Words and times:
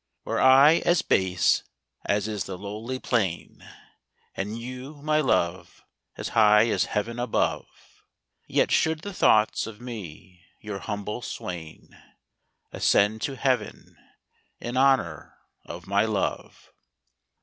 Were 0.25 0.41
I 0.41 0.77
as 0.77 1.03
base 1.03 1.61
as 2.05 2.27
is 2.27 2.45
the 2.45 2.57
lowly 2.57 2.97
plain, 2.97 3.63
And 4.33 4.57
you, 4.59 4.95
my 5.03 5.21
Love, 5.21 5.83
as 6.17 6.29
high 6.29 6.69
as 6.69 6.85
heaven 6.85 7.19
above, 7.19 7.67
Yet 8.47 8.71
should 8.71 9.01
the 9.01 9.13
thoughts 9.13 9.67
of 9.67 9.79
me 9.79 10.43
your 10.59 10.79
humble 10.79 11.21
swain 11.21 11.95
Ascend 12.71 13.21
to 13.21 13.35
heaven, 13.35 13.95
in 14.59 14.75
honour 14.75 15.37
of 15.65 15.85
my 15.85 16.05
Love. 16.05 16.71